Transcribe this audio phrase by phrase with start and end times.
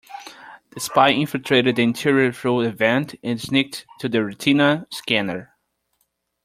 [0.71, 5.55] The spy infiltrated the interior through a vent and sneaked to the retina scanner.